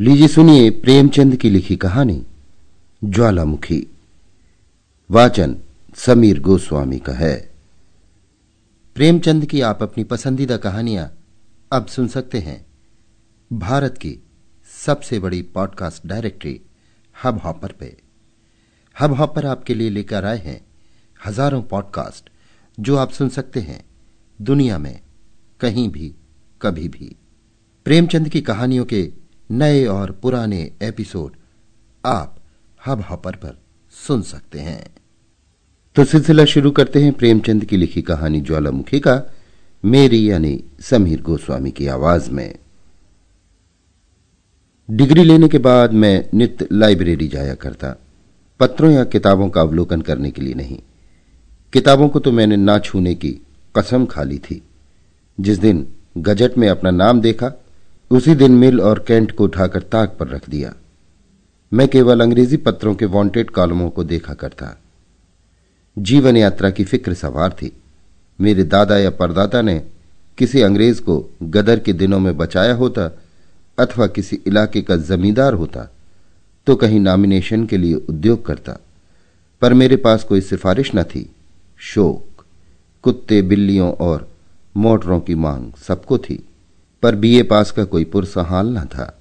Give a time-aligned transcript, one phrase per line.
[0.00, 2.22] लीजिए सुनिए प्रेमचंद की लिखी कहानी,
[3.04, 3.86] ज्वालामुखी।
[5.10, 5.56] वाचन
[5.96, 7.50] समीर गोस्वामी का है।
[8.94, 11.18] प्रेमचंद की आप अपनी पसंदीदा कहानियाँ
[11.72, 12.66] अब सुन सकते हैं।
[13.52, 14.16] भारत की
[14.86, 16.60] सबसे बड़ी पॉडकास्ट डायरेक्टरी
[17.24, 17.96] हब हॉपर पे।
[19.00, 20.60] हब हॉपर आपके लिए लेकर आए हैं
[21.26, 22.30] हज़ारों पॉडकास्ट,
[22.80, 23.84] जो आप सुन सकते हैं
[24.40, 25.00] दुनिया में
[25.60, 26.14] कहीं भी,
[26.62, 27.16] कभी भी।
[27.84, 31.32] प्रेमचंद की कहानियों के नए और पुराने एपिसोड
[32.06, 32.36] आप
[32.86, 33.58] हब हॉपर पर
[33.90, 34.86] सुन सकते हैं।
[35.94, 39.22] तो सिलसिला शुरू करते हैं प्रेमचंद की लिखी कहानी ज्वालामुखी का,
[39.84, 42.54] मेरी यानी समीर गोस्वामी की आवाज़ में।
[44.90, 47.96] डिग्री लेने के बाद मैं नित्य लाइब्रेरी जाया करता,
[48.60, 50.78] पत्रों या किताबों का अवलोकन करने के लिए नहीं।
[51.72, 53.38] किताबों को तो मैंने ना छूने की
[53.78, 54.62] कसम खा ली थी।
[55.40, 55.86] जिस दिन
[56.18, 57.52] गजट में अपना नाम देखा
[58.10, 60.74] उसी दिन मिल और कैंट को उठाकर ताक पर रख दिया।
[61.72, 64.78] मैं केवल अंग्रेज़ी पत्रों के वांटेड कॉलमों को देखा करता।
[65.98, 67.72] जीवन यात्रा की फ़िक्र सवार थी।
[68.40, 69.84] मेरे दादा या परदादा ने
[70.38, 73.18] किसी अंग्रेज़ को गदर के दिनों में बचाया होता
[73.78, 75.90] अथवा किसी इलाके का जमींदार होता
[76.66, 78.78] तो कहीं नॉमिनेशन के लिए उद्योग करता।
[79.62, 81.30] पर मेरे पास कोई सिफारिश न थी।
[81.78, 82.44] शोक,
[83.02, 84.28] कुत्ते, बिल्लियों और
[84.76, 86.47] मोटरों की मांग सबको थी।
[87.02, 89.12] पर बीए पास का कोई पुरसा हाल न था।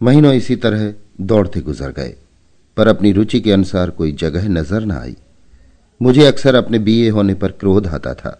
[0.00, 2.14] महीनों इसी तरह दौड़ते गुजर गए,
[2.76, 5.16] पर अपनी रुचि के अनुसार कोई जगह नज़र न आई।
[6.00, 8.38] मुझे अक्सर अपने बीए होने पर क्रोध आता था।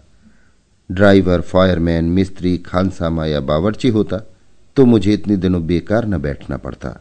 [0.91, 4.23] ड्राइवर, फायरमैन, मिस्त्री, खानसामा या बावर्ची होता
[4.77, 7.01] तो मुझे इतने दिनों बेकार न बैठना पड़ता।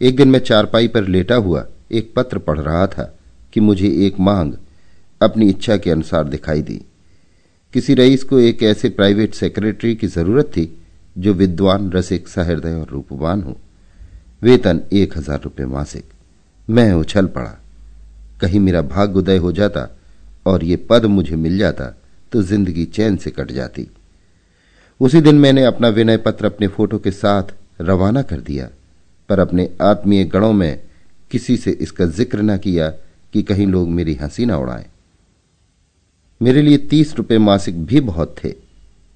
[0.00, 3.02] एक दिन मैं चारपाई पर लेटा हुआ एक पत्र पढ़ रहा था
[3.52, 4.52] कि मुझे एक मांग
[5.20, 6.80] अपनी इच्छा के अनुसार दिखाई दी।
[7.74, 10.70] किसी रईस को एक ऐसे प्राइवेट सेक्रेटरी की ज़रूरत थी,
[11.16, 13.56] जो विद्वान, रसिक, सहृदय और रूपवान हो।
[14.42, 16.04] वेतन एक हज़ार रुपये मासिक।
[16.68, 17.54] मैं उछल पड़ा।
[18.40, 19.88] कहीं मेरा भाग उदय हो जाता
[20.46, 21.94] और ये पद मुझे मिल जाता
[22.32, 23.86] तो ज़िंदगी चैन से कट जाती।
[25.00, 28.68] उसी दिन मैंने अपना विनय पत्र अपने फ़ोटो के साथ रवाना कर दिया,
[29.28, 30.80] पर अपने आत्मीय गणों में
[31.30, 32.88] किसी से इसका ज़िक्र न किया
[33.34, 34.86] कि कहीं लोग मेरी हँसी न उड़ाएँ।
[36.40, 38.54] मेरे लिए तीस रुपए मासिक भी बहुत थे।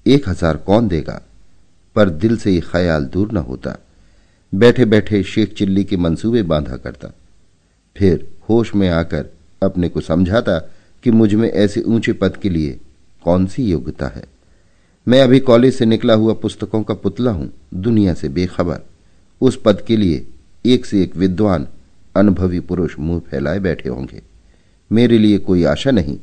[0.05, 1.21] एक हज़ार कौन देगा?
[1.95, 3.77] पर दिल से ये ख्याल दूर न होता।
[4.53, 7.07] बैठे बैठे शेख चिल्ली के मंसूबे बांधा करता।
[7.95, 9.25] फिर होश में आकर
[9.63, 10.57] अपने को समझाता
[11.03, 12.79] कि मुझमें ऐसे ऊँचे पद के लिए
[13.23, 14.23] कौन सी योग्यता है।
[15.07, 18.79] मैं अभी कॉलेज से निकला हुआ पुस्तकों का पुतला हूँ, दुनिया से बेखबर।
[19.41, 20.27] उस पद के लिए
[20.65, 21.67] एक से एक विद्वान,
[22.15, 24.21] अनुभवी पुरुष मुँह फैलाए बैठे होंगे।
[24.91, 26.17] मेरे लिए कोई आशा नहीं।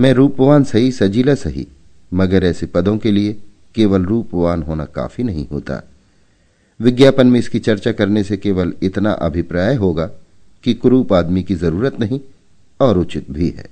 [0.00, 1.66] मैं रूपवान सही, सजीला सही,
[2.14, 3.36] मगर ऐसे पदों के लिए
[3.74, 5.82] केवल रूपवान होना काफ़ी नहीं होता।
[6.80, 10.06] विज्ञापन में इसकी चर्चा करने से केवल इतना अभिप्राय होगा
[10.64, 12.20] कि कुरूप आदमी की ज़रूरत नहीं,
[12.80, 13.68] और उचित भी है।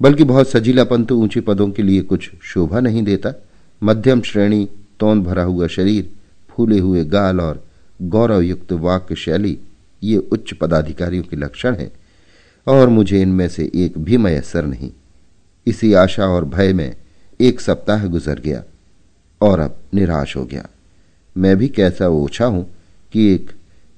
[0.00, 3.34] बल्कि बहुत सजीलापन तो ऊँचे पदों के लिए कुछ शोभा नहीं देता।
[3.82, 4.68] मध्यम श्रेणी,
[5.00, 6.10] तोंद भरा हुआ शरीर,
[6.50, 7.64] फूले हुए गाल और
[8.02, 9.58] गौरवयुक्त वाक्य शैली,
[10.02, 11.92] ये उच्च पदाधिकारियों के लक्षण है,
[12.66, 14.90] और मुझे इनमें से एक भी मयसर नहीं।
[15.68, 16.96] इसी आशा और भय में
[17.40, 18.62] एक सप्ताह गुजर गया
[19.40, 20.66] और अब निराश हो गया।
[21.36, 22.70] मैं भी कैसा ओछा हूँ
[23.12, 23.52] कि एक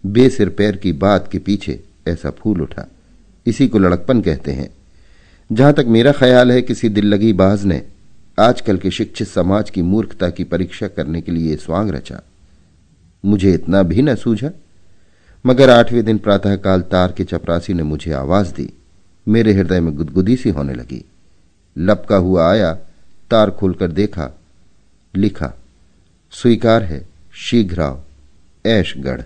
[0.06, 2.88] बेसिर पैर की बात के पीछे ऐसा फूल उठा।
[3.46, 4.70] इसी को लड़कपन कहते हैं।
[5.52, 7.82] जहाँ तक मेरा ख्याल है, किसी दिल लगी बाज ने
[8.38, 12.20] आजकल के शिक्षित समाज की मूर्खता की परीक्षा करने के लिए स्वांग रचा।
[13.24, 14.50] मुझे इतना भी न सूझा।
[15.46, 18.72] मगर आठवें दिन प्रातःकाल तार के चपरासी ने मुझे आवाज़ दी।
[19.28, 21.04] मेरे हृदय में गुदगुदी सी होने लगी।
[21.76, 22.72] लपका हुआ आया,
[23.30, 24.30] तार खोलकर देखा,
[25.14, 25.52] लिखा,
[26.32, 28.02] स्वीकार है, शीघ्राव,
[28.66, 29.22] ऐशगढ़।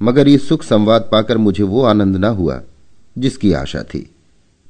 [0.00, 2.60] मगर ये सुख संवाद पाकर मुझे वो आनंद ना हुआ,
[3.18, 4.10] जिसकी आशा थी।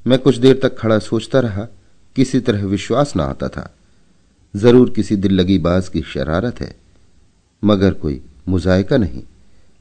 [0.06, 1.66] मैं कुछ देर तक खड़ा सोचता रहा,
[2.16, 3.70] किसी तरह विश्वास न आता था।
[4.54, 6.74] ज़रूर किसी दिल लगी बाज की शरारत है,
[7.62, 9.22] मगर कोई मुजायका नहीं।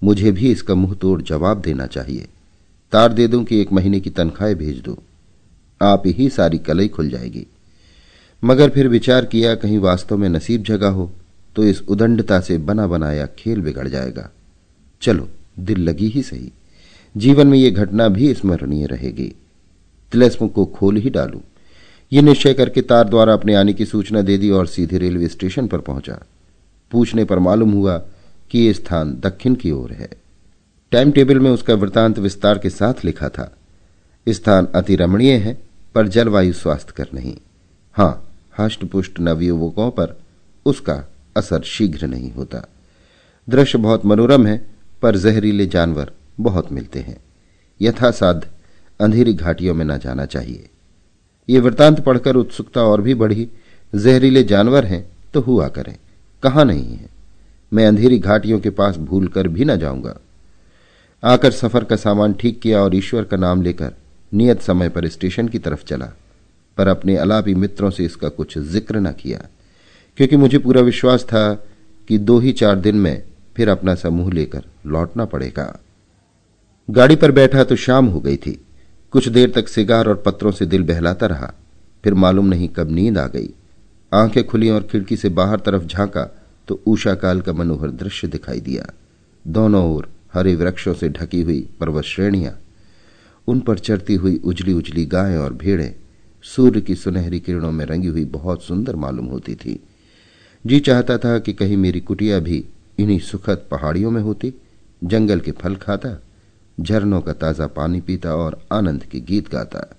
[0.02, 2.28] मुझे भी इसका मुँह तोड़ जवाब देना चाहिए।
[2.92, 4.98] तार दे दूँ कि एक महीने की तनख्वाह भेज दो।
[5.82, 7.46] आप ही सारी कलई खुल जाएगी।
[8.44, 11.12] मगर फिर विचार किया, कहीं वास्तव में नसीब जगह हो
[11.56, 14.30] तो इस उदंडता से बना बनाया खेल बिगड़ जाएगा।
[15.02, 15.28] चलो,
[15.60, 16.52] दिल लगी ही सही।
[17.18, 19.36] जीवन में यह घटना भी स्मरणीय रहेगी।
[20.12, 21.42] तिलस्म को खोल ही डालू।
[22.12, 25.68] ये निश्चय करके तार द्वारा अपने आने की सूचना दे दी और सीधे रेलवे स्टेशन
[25.68, 26.20] पर पहुँचा।
[26.92, 27.98] पूछने पर मालूम हुआ
[28.52, 30.10] कि यह स्थान दक्षिण की ओर है।
[30.92, 33.56] टाइम टेबल में उसका वृतांत विस्तार के साथ लिखा था।
[34.30, 35.69] स्थान अति रमणीय है।
[36.00, 37.38] पर जलवायु स्वास्थ्य कर नहीं।
[37.94, 40.16] हाँ हष्ट पुष्ट नवयुवकों पर
[40.66, 42.68] उसका असर शीघ्र नहीं होता।
[43.50, 44.66] दृश्य बहुत मनोरम है,
[45.02, 47.18] पर जहरीले जानवर बहुत मिलते हैं।
[47.82, 48.48] यथासाध्य
[49.00, 50.70] अंधेरी घाटियों में न जाना चाहिए।
[51.50, 53.50] ये वृतांत पढ़कर उत्सुकता और भी बढ़ी।
[53.96, 55.98] जहरीले जानवर हैं तो हुआ करें।
[56.44, 57.10] कहा नहीं है?
[57.74, 60.18] मैं अंधेरी घाटियों के पास भूल कर भी न जाऊँगा।
[61.24, 63.94] आकर सफ़र का सामान ठीक किया और ईश्वर का नाम लेकर
[64.32, 66.12] नियत समय पर स्टेशन की तरफ़ चला,
[66.78, 69.40] पर अपने अलापी मित्रों से इसका कुछ ज़िक्र न किया,
[70.18, 71.54] क्योंकि मुझे पूरा विश्वास था
[72.08, 73.24] कि दो ही चार दिन में
[73.56, 75.80] फिर अपना समूह लेकर लौटना पड़ेगा।
[76.90, 78.60] गाड़ी पर बैठा तो शाम हो गई थी।
[79.14, 81.54] कुछ देर तक सिगार और पत्रों से दिल बहलाता रहा।
[82.04, 83.50] फिर मालूम नहीं कब नींद आ गई।
[84.12, 86.24] आँखें खुली और खिड़की से बाहर तरफ़ झांका
[86.68, 88.86] तो ऊषा काल का मनोहर दृश्य दिखाई दिया।
[89.46, 92.54] दोनों ओर हरे वृक्षों से ढकी हुई पर्वत श्रेणियाँ।
[93.50, 95.96] उन पर चरती हुई उजली उजली गायें और भेड़ें,
[96.44, 99.80] सूर्य की सुनहरी किरणों में रंगी हुई बहुत सुंदर मालूम होती थी।
[100.66, 102.64] जी चाहता था कि कहीं मेरी कुटिया भी
[103.00, 104.54] इन्हीं सुखद पहाड़ियों में होती,
[105.04, 106.22] जंगल के फल खाता,
[106.82, 109.98] झरनों का ताज़ा पानी पीता और आनंद के गीत गाता।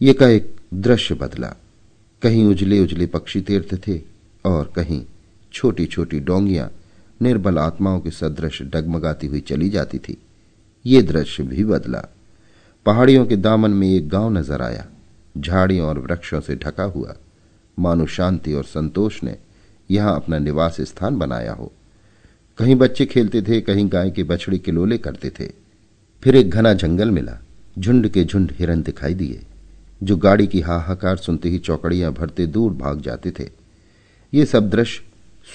[0.00, 1.54] ये का एक दृश्य बदला।
[2.22, 4.00] कहीं उजले उजले पक्षी तीर्थ थे
[4.44, 5.02] और कहीं
[5.52, 6.70] छोटी छोटी डोंगियाँ
[7.22, 10.16] निर्बल आत्माओं के सदृश डगमगाती हुई चली जाती थी।
[10.86, 12.04] ये दृश्य भी बदला।
[12.86, 14.86] पहाड़ियों के दामन में एक गाँव नज़र आया,
[15.38, 17.14] झाड़ियों और वृक्षों से ढका हुआ।
[17.78, 19.36] मानो शांति और संतोष ने
[19.90, 21.72] यहाँ अपना निवास स्थान बनाया हो।
[22.58, 25.48] कहीं बच्चे खेलते थे, कहीं गाय के बछड़ी किलोले करते थे।
[26.22, 27.38] फिर एक घना जंगल मिला,
[27.78, 29.40] झुंड के झुंड हिरन दिखाई दिए,
[30.02, 33.48] जो गाड़ी की हाहाकार सुनते ही चौकड़ियाँ भरते दूर भाग जाते थे।
[34.32, 35.02] ये सब दृश्य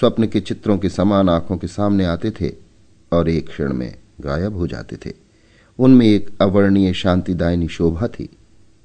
[0.00, 2.52] स्वप्न के चित्रों के समान आँखों के सामने आते थे
[3.12, 5.27] और एक क्षण में गायब हो जाते थे।
[5.78, 8.28] उनमें एक अवर्णीय शांतिदायनी शोभा थी,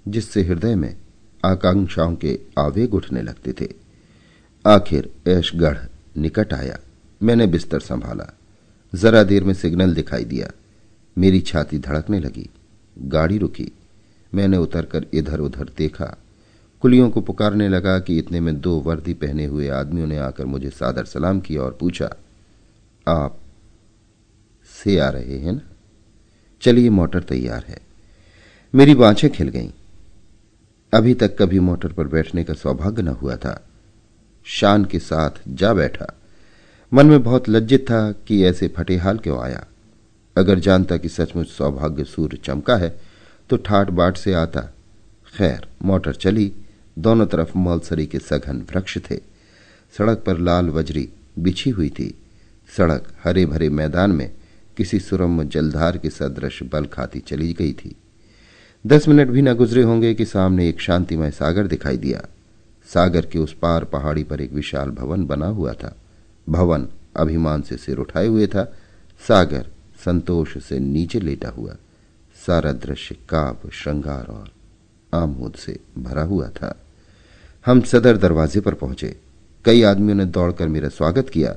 [0.07, 0.97] जिससे हृदय में
[1.45, 3.73] आकांक्षाओं के आवेग उठने लगते थे।
[4.67, 5.77] आखिर ऐशगढ़
[6.17, 6.79] निकट आया।
[7.23, 8.37] मैंने बिस्तर संभाला।
[8.95, 10.51] जरा देर में सिग्नल दिखाई दिया।
[11.17, 12.49] मेरी छाती धड़कने लगी।
[12.99, 13.71] गाड़ी रुकी।
[14.35, 16.17] मैंने उतरकर इधर उधर देखा।
[16.81, 20.69] कुलियों को पुकारने लगा कि इतने में दो वर्दी पहने हुए आदमियों ने आकर मुझे
[20.69, 22.15] सादर सलाम किया और पूछा,
[23.07, 23.39] आप
[24.83, 25.72] से आ रहे हैं ना?
[26.63, 27.79] चलिए मोटर तैयार है।
[28.75, 29.69] मेरी बाँछें खिल गईं।
[30.93, 33.67] अभी तक कभी मोटर पर बैठने का सौभाग्य न हुआ था।
[34.45, 36.17] शान के साथ जा बैठा।
[36.93, 39.65] मन में बहुत लज्जित था कि ऐसे फटेहाल क्यों आया।
[40.37, 43.01] अगर जानता कि सचमुच सौभाग्य सूर्य चमका है
[43.49, 44.61] तो ठाट बाट से आता।
[45.37, 46.53] खैर, मोटर चली।
[46.99, 49.17] दोनों तरफ़ मौलसरी के सघन वृक्ष थे।
[49.97, 52.21] सड़क पर लाल वजरी बिछी हुई थी।
[52.77, 54.31] सड़क हरे भरे मैदान में
[54.77, 57.95] किसी सुरम जलधार के सदृश बल खाती चली गई थी।
[58.87, 62.25] दस मिनट भी न गुजरे होंगे कि सामने एक शांतिमय सागर दिखाई दिया।
[62.85, 65.95] सागर के उस पार पहाड़ी पर एक विशाल भवन बना हुआ था।
[66.49, 68.73] भवन अभिमान से सिर उठाए हुए था।
[69.27, 69.67] सागर
[70.05, 71.75] संतोष से नीचे लेटा हुआ।
[72.47, 74.51] सारा दृश्य काव्य श्रृंगार और
[75.13, 76.81] आमोद से भरा हुआ था।
[77.65, 79.19] हम सदर दरवाजे पर पहुँचे।
[79.65, 81.55] कई आदमियों ने दौड़कर मेरा स्वागत किया।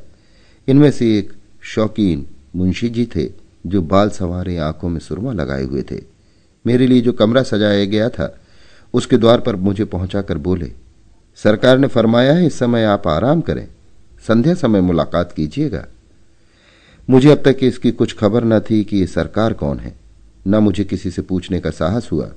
[0.68, 2.26] इनमें से एक शौकीन
[2.56, 3.32] मुंशी जी थे,
[3.66, 6.00] जो बाल सवारे आँखों में सुरमा लगाए हुए थे।
[6.66, 8.38] मेरे लिए जो कमरा सजाया गया था,
[8.94, 10.72] उसके द्वार पर मुझे पहुंचाकर बोले,
[11.36, 13.68] सरकार ने फरमाया है, इस समय आप आराम करें।
[14.28, 15.86] संध्या समय मुलाकात कीजिएगा।
[17.10, 19.94] मुझे अब तक इसकी कुछ खबर न थी कि ये सरकार कौन है।
[20.46, 22.30] न मुझे किसी से पूछने का साहस हुआ,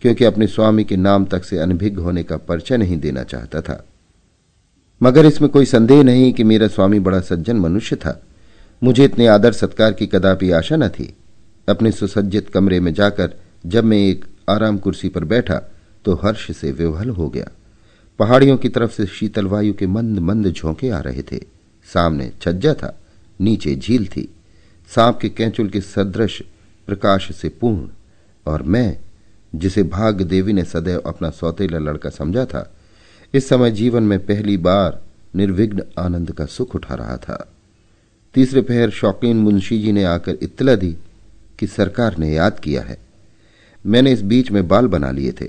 [0.00, 3.84] क्योंकि अपने स्वामी के नाम तक से अनभिज्ञ होने का परिचय नहीं देना चाहता था।
[5.02, 8.22] मगर इसमें कोई संदेह नहीं कि मेरा स्वामी बड़ा सज्जन मनुष्य था।
[8.82, 11.14] मुझे इतने आदर सत्कार की कदापि आशा न थी।
[11.68, 13.34] अपने सुसज्जित कमरे में जाकर
[13.66, 15.60] जब मैं एक आराम कुर्सी पर बैठा
[16.04, 17.48] तो हर्ष से विवल हो गया।
[18.18, 21.40] पहाड़ियों की तरफ़ से शीतल वायु के मंद मंद झोंके आ रहे थे।
[21.94, 22.98] सामने छज्जा था,
[23.40, 24.34] नीचे झील थी।
[24.94, 26.42] सांप के कैंचुल के सदृश
[26.86, 27.88] प्रकाश से पूर्ण,
[28.46, 28.98] और मैं,
[29.54, 32.74] जिसे भाग्य देवी ने सदैव अपना सौतेला लड़का समझा था,
[33.34, 35.02] इस समय जीवन में पहली बार
[35.36, 37.52] निर्विघ्न आनंद का सुख उठा रहा था।
[38.34, 40.96] तीसरे पहर शौकीन मुंशी जी ने आकर इत्तला दी
[41.58, 42.98] कि सरकार ने याद किया है।
[43.86, 45.46] मैंने इस बीच में बाल बना लिए थे।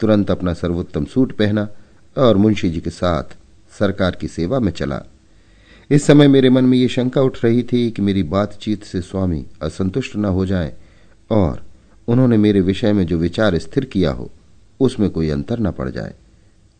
[0.00, 1.68] तुरंत अपना सर्वोत्तम सूट पहना
[2.18, 3.36] और मुंशी जी के साथ
[3.78, 5.02] सरकार की सेवा में चला।
[5.90, 9.46] इस समय मेरे मन में ये शंका उठ रही थी कि मेरी बातचीत से स्वामी
[9.62, 10.72] असंतुष्ट न हो जाए
[11.30, 11.62] और
[12.08, 14.30] उन्होंने मेरे विषय में जो विचार स्थिर किया हो,
[14.80, 16.14] उसमें कोई अंतर न पड़ जाए।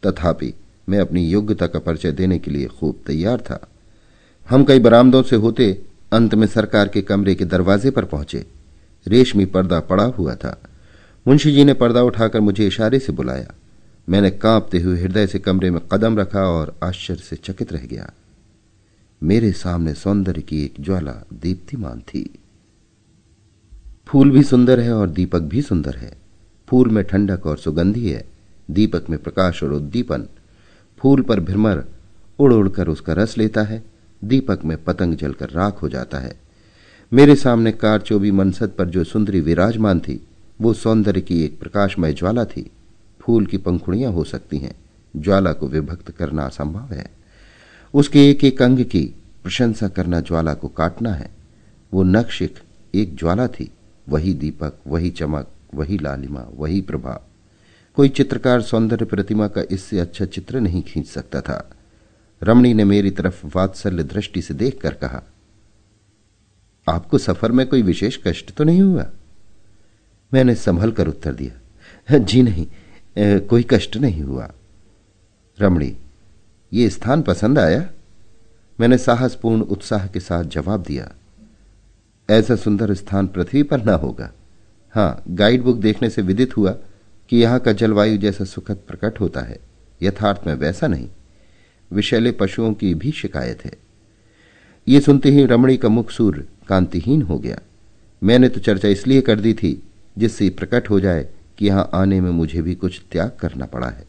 [0.06, 0.54] तथापि
[0.88, 3.68] मैं अपनी योग्यता का परिचय देने के लिए खूब तैयार था।
[4.50, 8.46] हम कई बरामदों से होते अंत में सरकार के कमरे के दरवाजे पर पहुँचे।
[9.08, 10.62] रेशमी पर्दा पड़ा हुआ था।
[11.28, 13.54] मुंशी जी ने पर्दा उठाकर मुझे इशारे से बुलाया।
[14.08, 18.12] मैंने कांपते हुए हृदय से कमरे में कदम रखा और आश्चर्य से चकित रह गया।
[19.22, 22.38] मेरे सामने सौंदर्य की एक ज्वाला दीप्तिमान थी।
[24.06, 26.16] फूल भी सुंदर है और दीपक भी सुंदर है।
[26.68, 28.24] फूल में ठंडक और सुगंधी है।
[28.70, 30.28] दीपक में प्रकाश और उद्दीपन।
[30.98, 31.84] फूल पर भ्रमर
[32.38, 36.40] उड़ उड़कर उसका रस लेता है। दीपक में पतंग जलकर राख हो जाता है।
[37.12, 40.26] मेरे सामने कार चौबी मनसद पर जो सुंदरी विराजमान थी,
[40.60, 42.70] वो सौंदर्य की एक प्रकाशमय ज्वाला थी।
[43.20, 44.76] फूल की पंखुड़ियाँ हो सकती हैं,
[45.16, 47.10] ज्वाला को विभक्त करना असंभव है।
[47.94, 51.30] उसके एक एक अंग की प्रशंसा करना ज्वाला को काटना है।
[51.94, 52.54] वो नक्शिक
[52.94, 53.70] एक ज्वाला थी,
[54.08, 57.28] वही दीपक, वही चमक, वही लालिमा, वही प्रभा
[57.94, 61.75] कोई चित्रकार सौंदर्य प्रतिमा का इससे अच्छा चित्र नहीं खींच सकता था।
[62.42, 65.22] रमणी ने मेरी तरफ़ वात्सल्य दृष्टि से देखकर कहा,
[66.86, 69.06] आपको सफ़र में कोई विशेष कष्ट तो नहीं हुआ?
[70.32, 72.66] मैंने संभल कर उत्तर दिया, जी नहीं
[73.40, 74.50] कोई कष्ट नहीं हुआ।
[75.58, 75.96] रमणी,
[76.72, 77.88] ये स्थान पसंद आया?
[78.78, 81.10] मैंने साहसपूर्ण उत्साह के साथ जवाब दिया,
[82.28, 84.30] ऐसा सुंदर स्थान पृथ्वी पर ना होगा।
[84.94, 86.70] हाँ गाइड बुक देखने से विदित हुआ
[87.30, 89.58] कि यहाँ का जलवायु जैसा सुखद प्रकट होता है,
[90.00, 91.08] यथार्थ में वैसा नहीं।
[91.92, 93.72] विषैले पशुओं की भी शिकायत है।
[94.88, 97.58] ये सुनते ही रमणी का मुख सूर्य कांतिहीन हो गया।
[98.22, 99.82] मैंने तो चर्चा इसलिए कर दी थी
[100.18, 101.28] जिससे प्रकट हो जाए
[101.58, 104.04] कि यहाँ आने में मुझे भी कुछ त्याग करना पड़ा है।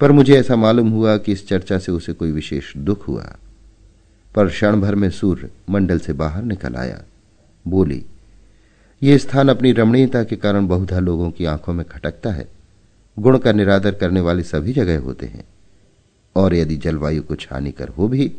[0.00, 3.36] पर मुझे ऐसा मालूम हुआ कि इस चर्चा से उसे कोई विशेष दुख हुआ।
[4.34, 7.02] पर क्षण भर में सूर्य मंडल से बाहर निकल आया।
[7.68, 8.04] बोली,
[9.02, 12.48] ये स्थान अपनी रमणीयता के कारण बहुधा लोगों की आँखों में खटकता है।
[13.18, 15.44] गुण का निरादर करने वाले सभी जगह होते हैं।
[16.36, 18.32] और यदि जलवायु कुछ हानिकर हो भी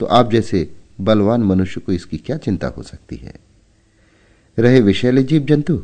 [0.00, 0.68] तो आप जैसे
[1.00, 3.34] बलवान मनुष्य को इसकी क्या चिंता हो सकती है?
[4.58, 5.82] रहे विषैले जीव जंतु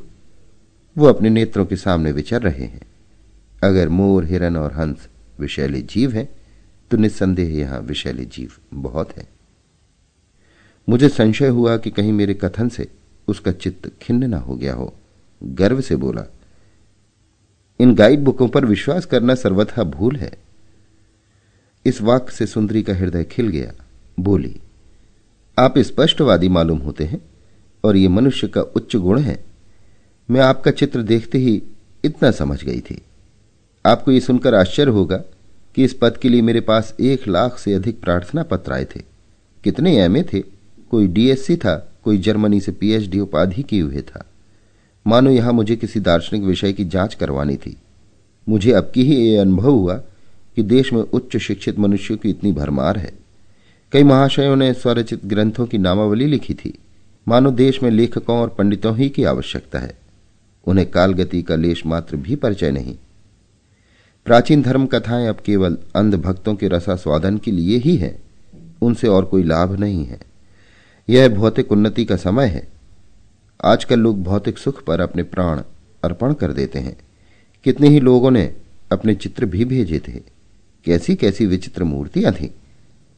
[0.97, 2.87] वो अपने नेत्रों के सामने विचर रहे हैं।
[3.63, 6.29] अगर मोर, हिरन और हंस विषैले जीव हैं
[6.91, 9.29] तो निस्संदेह यहाँ विषैले जीव बहुत है।
[10.89, 12.89] मुझे संशय हुआ कि कहीं मेरे कथन से
[13.29, 14.93] उसका चित्त खिन्न ना हो गया हो।
[15.43, 16.25] गर्व से बोला,
[17.81, 20.33] इन गाइड बुकों पर विश्वास करना सर्वथा भूल है।
[21.87, 23.73] इस वाक्य से सुंदरी का हृदय खिल गया।
[24.21, 24.57] बोली,
[25.59, 27.23] आप स्पष्टवादी मालूम होते हैं
[27.85, 29.45] और ये मनुष्य का उच्च गुण है।
[30.31, 31.63] मैं आपका चित्र देखते ही
[32.05, 33.03] इतना समझ गई थी।
[33.87, 35.17] आपको ये सुनकर आश्चर्य होगा
[35.75, 39.01] कि इस पद के लिए मेरे पास एक लाख से अधिक प्रार्थना पत्र आए थे।
[39.65, 40.41] कितने एमए थे?
[40.91, 44.25] कोई डीएससी था, कोई जर्मनी से पीएचडी उपाधि किए हुए था।
[45.07, 47.77] मानो यहाँ मुझे किसी दार्शनिक विषय की जाँच करवानी थी।
[48.49, 50.01] मुझे अब की ही यह अनुभव हुआ
[50.57, 53.13] कि देश में उच्च शिक्षित मनुष्यों की इतनी भरमार है।
[53.93, 56.79] कई महाशयों ने स्वरचित ग्रंथों की नामावली लिखी थी।
[57.29, 59.99] मानो देश में लेखकों और पंडितों ही की आवश्यकता है।
[60.67, 62.97] उन्हें कालगति का लेश मात्र भी परिचय नहीं।
[64.25, 68.23] प्राचीन धर्म कथाएँ अब केवल अंध भक्तों के रसा स्वादन के लिए ही हैं।
[68.83, 70.21] उनसे और कोई लाभ नहीं है।
[71.09, 72.69] यह भौतिक उन्नति का समय है।
[73.65, 75.63] आजकल लोग भौतिक सुख पर अपने प्राण
[76.05, 76.97] अर्पण कर देते हैं।
[77.65, 78.55] कितने ही लोगों ने
[78.93, 80.42] अपने चित्र भी भेजे थे।
[80.87, 82.49] कैसी कैसी विचित्र मूर्तियाँ थीं,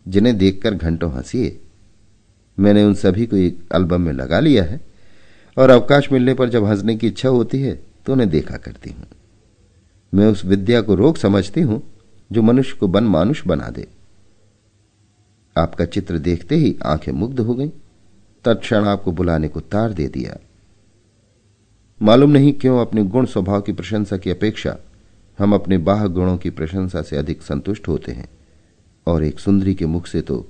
[0.07, 1.59] जिन्हें देखकर घंटों हंसीए।
[2.59, 4.81] मैंने उन सभी को एक एल्बम में लगा लिया है,
[5.57, 7.75] और अवकाश मिलने पर जब हंसने की इच्छा होती है
[8.07, 9.07] तो उन्हें देखा करती हूँ।
[10.13, 11.83] मैं उस विद्या को रोग समझती हूँ,
[12.31, 13.87] जो मनुष्य को बन मानुष बना दे।
[15.57, 17.69] आपका चित्र देखते ही आँखें मुग्ध हो गई,
[18.45, 20.37] तत्क्षण आपको बुलाने को तार दे दिया।
[22.01, 24.77] मालूम नहीं क्यों अपने गुण स्वभाव की प्रशंसा की अपेक्षा
[25.39, 28.29] हम अपने बाह गुणों की प्रशंसा से अधिक संतुष्ट होते हैं,
[29.07, 30.47] और एक सुंदरी के मुख से तो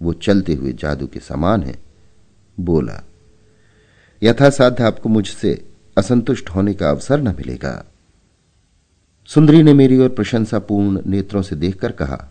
[0.00, 1.78] वो चलते हुए जादू के समान है।
[2.58, 3.02] बोला,
[4.22, 5.52] यथासाध्य आपको मुझसे
[5.96, 7.84] असंतुष्ट होने का अवसर न मिलेगा।
[9.28, 12.28] सुंदरी ने मेरी ओर प्रशंसापूर्ण नेत्रों से देखकर कहा,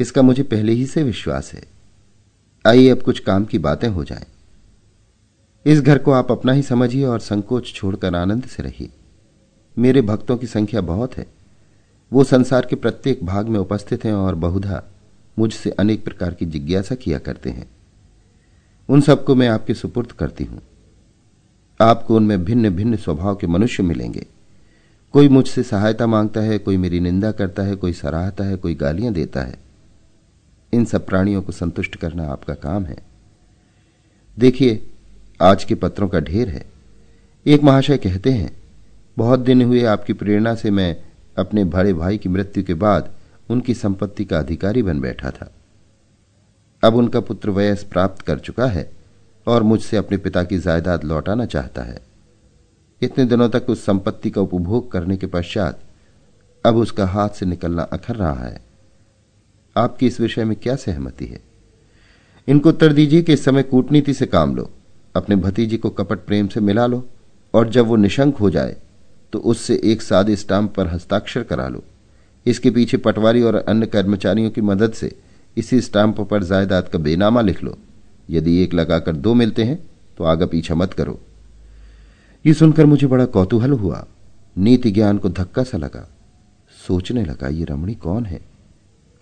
[0.00, 1.62] इसका मुझे पहले ही से विश्वास है।
[2.64, 4.26] आइए अब कुछ काम की बातें हो जाएँ।
[5.66, 8.90] इस घर को आप अपना ही समझिए और संकोच छोड़कर आनंद से रहिए।
[9.78, 11.26] मेरे भक्तों की संख्या बहुत है।
[12.12, 14.82] वो संसार के प्रत्येक भाग में उपस्थित हैं और बहुधा
[15.38, 17.70] मुझसे अनेक प्रकार की जिज्ञासा किया करते हैं।
[18.88, 20.62] उन सबको मैं आपके सुपुर्द करती हूँ।
[21.80, 24.26] आपको उनमें भिन्न भिन्न स्वभाव के मनुष्य मिलेंगे।
[25.12, 29.12] कोई मुझसे सहायता माँगता है, कोई मेरी निंदा करता है, कोई सराहता है, कोई गालियाँ
[29.12, 29.56] देता है।
[30.72, 32.98] इन सब प्राणियों को संतुष्ट करना आपका काम है।
[34.38, 34.90] देखिए,
[35.42, 36.64] आज के पत्रों का ढेर है।
[37.46, 38.61] एक महाशय कहते हैं
[39.18, 40.96] बहुत दिन हुए आपकी प्रेरणा से मैं
[41.38, 43.10] अपने बड़े भाई की मृत्यु के बाद
[43.50, 45.52] उनकी संपत्ति का अधिकारी बन बैठा था।
[46.84, 48.90] अब उनका पुत्र वयस प्राप्त कर चुका है
[49.46, 52.00] और मुझसे अपने पिता की जायदाद लौटाना चाहता है।
[53.02, 55.80] इतने दिनों तक उस संपत्ति का उपभोग करने के पश्चात
[56.66, 58.60] अब उसका हाथ से निकलना अखर रहा है।
[59.76, 61.40] आपकी इस विषय में क्या सहमति है?
[62.48, 64.70] इनको उत्तर दीजिए कि इस समय कूटनीति से काम लो,
[65.16, 67.04] अपने भतीजी को कपट प्रेम से मिला लो
[67.54, 68.76] और जब वो निशंक हो जाए
[69.32, 71.82] तो उससे एक सादे स्टाम्प पर हस्ताक्षर करा लो।
[72.46, 75.14] इसके पीछे पटवारी और अन्य कर्मचारियों की मदद से
[75.56, 77.76] इसी स्टाम्प पर जायदाद का बेनामा लिख लो।
[78.30, 79.78] यदि एक लगाकर दो मिलते हैं
[80.18, 81.18] तो आगे पीछा मत करो।
[82.44, 84.06] ये सुनकर मुझे बड़ा कौतूहल हुआ।
[84.56, 86.08] नीति ज्ञान को धक्का सा लगा।
[86.86, 88.40] सोचने लगा, ये रमणी कौन है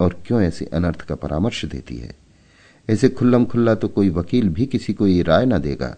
[0.00, 2.14] और क्यों ऐसे अनर्थ का परामर्श देती है?
[2.88, 5.96] ऐसे खुल्लम खुल्ला तो कोई वकील भी किसी को ये राय ना देगा।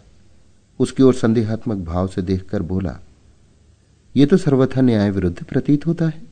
[0.81, 2.99] उसकी ओर संदेहात्मक भाव से देखकर बोला
[4.17, 6.23] ये तो सर्वथा न्याय विरुद्ध प्रतीत होता है।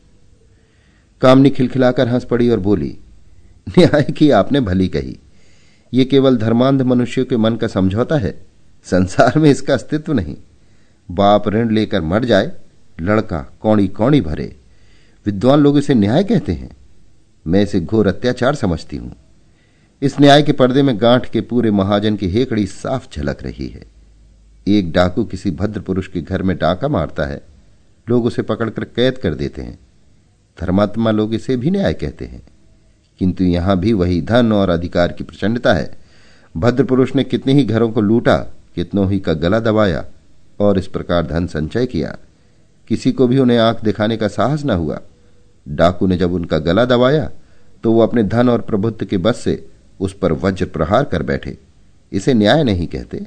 [1.23, 2.97] कामनी खिलखिलाकर हंस पड़ी और बोली,
[3.69, 5.17] न्याय की आपने भली कही।
[5.93, 8.35] ये केवल धर्मांध मनुष्यों के मन का समझौता है।
[8.87, 10.37] संसार में इसका अस्तित्व नहीं।
[11.09, 12.53] बाप ऋण लेकर मर जाए,
[13.01, 14.57] लड़का कौड़ी कौड़ी भरे।
[15.27, 16.71] विद्वान लोग इसे न्याय कहते हैं।
[17.47, 19.13] मैं इसे घोर अत्याचार समझती हूँ।
[20.03, 23.83] इस न्याय के पर्दे में गांठ के पूरे महाजन की हेकड़ी साफ़ झलक रही है।
[24.67, 27.41] एक डाकू किसी भद्र पुरुष के घर में डाका मारता है।
[28.09, 29.79] लोग उसे पकड़कर कैद कर देते हैं।
[30.61, 32.43] धर्मात्मा लोग इसे भी न्याय कहते हैं।
[33.19, 35.99] किंतु यहाँ भी वही धन और अधिकार की प्रचंडता है।
[36.57, 38.37] भद्र पुरुष ने कितने ही घरों को लूटा,
[38.75, 40.05] कितनों ही का गला दबाया
[40.61, 42.17] और इस प्रकार धन संचय किया।
[42.89, 45.01] किसी को भी उन्हें आँख दिखाने का साहस न हुआ।
[45.69, 47.31] डाकू ने जब उनका गला दबाया
[47.83, 49.69] तो वो अपने धन और प्रभुत्व के बस से
[50.01, 51.59] उस पर वज्र प्रहार कर बैठे।
[52.13, 53.27] इसे न्याय नहीं कहते।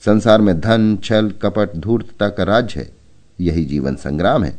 [0.00, 2.99] संसार में धन, छल, कपट, धूर्तता का राज्य है।
[3.40, 4.58] यही जीवन संग्राम है।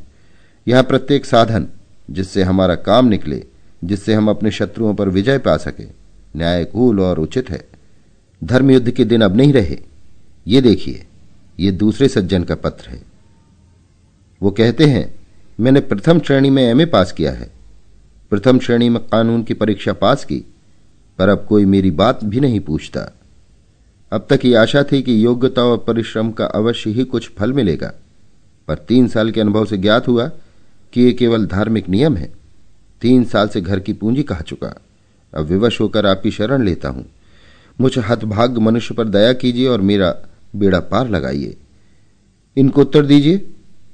[0.68, 1.68] यहाँ प्रत्येक साधन
[2.12, 3.44] जिससे हमारा काम निकले,
[3.84, 5.84] जिससे हम अपने शत्रुओं पर विजय पा सके,
[6.36, 7.68] न्यायकूल और उचित है।
[8.44, 9.78] धर्म युद्ध के दिन अब नहीं रहे।
[10.48, 11.06] ये देखिए,
[11.60, 13.02] ये दूसरे सज्जन का पत्र है।
[14.42, 15.16] वो कहते हैं,
[15.60, 17.52] मैंने प्रथम श्रेणी में एमए पास किया है।
[18.30, 20.44] प्रथम श्रेणी में कानून की परीक्षा पास की,
[21.20, 23.14] पर अब कोई मेरी बात भी नहीं पूछता।
[24.12, 27.94] अब तक ये आशा थी कि योग्यता और परिश्रम का अवश्य ही कुछ फल मिलेगा।
[28.68, 30.32] पर तीन साल के अनुभव से ज्ञात हुआ
[30.94, 32.32] कि ये केवल धार्मिक नियम है।
[33.02, 34.74] तीन साल से घर की पूंजी कहा चुका।
[35.34, 37.06] अब विवश होकर आपकी शरण लेता हूँ।
[37.82, 40.16] मुझ हतभाग्य मनुष्य पर दया कीजिए और मेरा
[40.56, 41.58] बेड़ा पार लगाइए।
[42.58, 43.38] इनको उत्तर दीजिए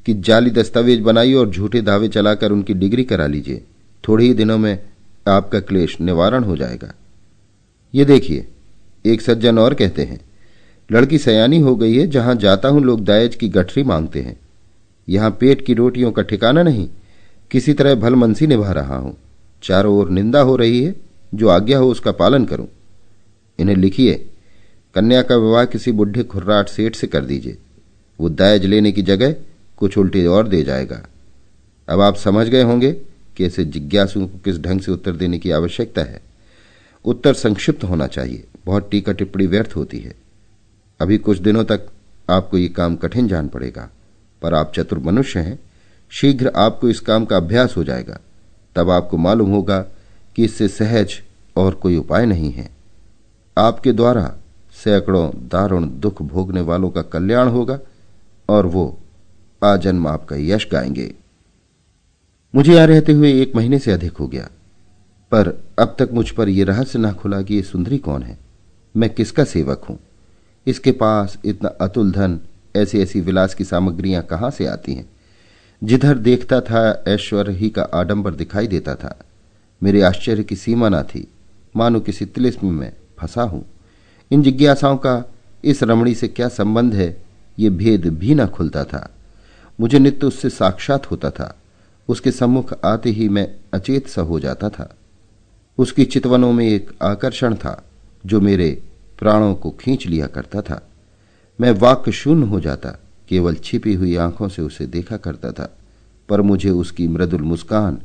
[0.06, 3.64] कि जाली दस्तावेज़ बनाइए और झूठे दावे चलाकर उनकी डिग्री करा लीजिए।
[4.08, 4.80] थोड़े ही दिनों में
[5.28, 6.94] आपका क्लेश निवारण हो जाएगा।
[7.96, 8.48] ये देखिए,
[9.06, 10.20] एक सज्जन और कहते हैं,
[10.92, 14.40] लड़की सयानी हो गई है जहाँ जाता हूँ, लोग दायज की गठरी मांगते हैं।
[15.10, 16.90] यहाँ पेट की रोटियों का ठिकाना नहीं।
[17.52, 19.18] किसी तरह भलमनसी निभा रहा हूँ।
[19.64, 20.96] चारों ओर निंदा हो रही है,
[21.36, 22.68] जो आज्ञा हो उसका पालन करूँ।
[23.60, 24.30] इन्हें लिखिए,
[24.96, 27.58] कन्या का विवाह किसी बुढ़े खुर्राट सेठ से कर दीजिए।
[28.20, 29.36] वो दायज लेने की जगह
[29.78, 31.08] कुछ उल्टी और दे जाएगा।
[31.90, 32.92] अब आप समझ गए होंगे
[33.38, 36.22] कि ऐसे जिज्ञासुओं को किस ढंग से उत्तर देने की आवश्यकता है।
[37.06, 40.16] उत्तर संक्षिप्त होना चाहिए। बहुत टीका टिप्पणी व्यर्थ होती है।
[41.00, 41.88] अभी कुछ दिनों तक
[42.30, 43.90] आपको ये काम कठिन जान पड़ेगा।
[44.42, 45.60] पर आप चतुर मनुष्य हैं,
[46.12, 48.20] शीघ्र आपको इस काम का अभ्यास हो जाएगा।
[48.76, 49.80] तब आपको मालूम होगा
[50.36, 51.14] कि इससे सहज
[51.56, 52.70] और कोई उपाय नहीं है।
[53.58, 54.34] आपके द्वारा
[54.74, 57.80] सैकड़ों दारुण दुख भोगने वालों का कल्याण होगा
[58.50, 58.98] और वो
[59.64, 61.14] आजन्म आपका यश गाएँगे।
[62.54, 64.50] मुझे यहाँ रहते हुए एक महीने से अधिक हो गया,
[65.32, 65.48] पर
[65.80, 68.38] अब तक मुझ पर यह रहस्य ना खुला कि यह सुंदरी कौन है?
[68.96, 69.98] मैं किसका सेवक हूँ?
[70.68, 72.40] इसके पास इतना अतुल धन
[72.76, 75.10] ऐसी ऐसी विलास की सामग्रियाँ कहाँ से आती हैं?
[75.84, 79.20] जिधर देखता था, ऐश्वर्य ही का आडंबर दिखाई देता था।
[79.84, 81.28] मेरे आश्चर्य की सीमा ना थी।
[81.76, 83.66] मानो किसी तिलिस्म में फंसा हूँ।
[84.32, 85.24] इन जिज्ञासाओं का
[85.64, 87.22] इस रमणी से क्या संबंध है?
[87.60, 89.16] ये भेद भी न खुलता था।
[89.80, 91.56] मुझे नित्य उससे साक्षात होता था।
[92.10, 94.96] उसके सम्मुख आते ही मैं अचेत सा हो जाता था।
[95.78, 97.86] उसकी चितवनों में एक आकर्षण था,
[98.26, 98.84] जो मेरे
[99.20, 100.90] प्राणों को खींच लिया करता था।
[101.62, 102.90] मैं वाक्य शून्य हो जाता,
[103.30, 105.78] केवल छिपी हुई आँखों से उसे देखा करता था,
[106.30, 108.02] पर मुझे उसकी मृदुल मुस्कान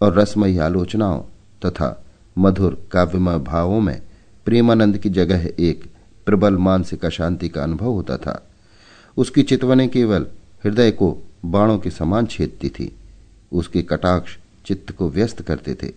[0.00, 1.20] और रसमयी आलोचनाओं
[1.66, 2.04] तथा
[2.38, 4.02] मधुर काव्यमय भावों में
[4.44, 5.84] प्रेमानंद की जगह एक
[6.26, 8.48] प्रबल मानसिक अशांति का अनुभव होता था।
[9.16, 10.26] उसकी चितवने केवल
[10.64, 12.96] हृदय को बाणों के समान छेदती थी।
[13.52, 15.92] उसके कटाक्ष चित्त को व्यस्त करते थे।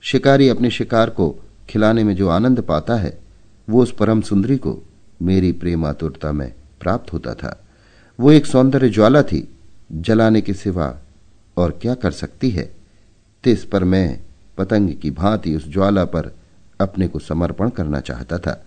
[0.00, 1.36] शिकारी अपने शिकार को
[1.68, 3.18] खिलाने में जो आनंद पाता है,
[3.70, 4.82] वो उस परम सुंदरी को
[5.22, 7.64] मेरी प्रेम आतुरता में प्राप्त होता था।
[8.20, 9.48] वो एक सौंदर्य ज्वाला थी,
[9.92, 10.98] जलाने के सिवा
[11.56, 12.74] और क्या कर सकती है?
[13.44, 14.20] तिस पर मैं
[14.58, 16.30] पतंग की भांति उस ज्वाला पर
[16.80, 18.64] अपने को समर्पण करना चाहता था।